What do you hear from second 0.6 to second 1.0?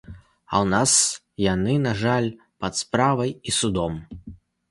нас